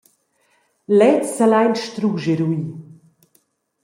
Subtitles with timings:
[0.97, 2.65] Lezs selain strusch eruir.